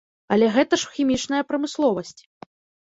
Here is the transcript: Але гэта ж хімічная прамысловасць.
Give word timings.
Але 0.35 0.47
гэта 0.55 0.73
ж 0.83 0.95
хімічная 0.95 1.43
прамысловасць. 1.51 2.21